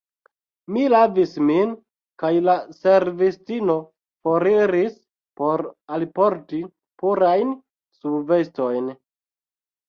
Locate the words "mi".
0.75-0.83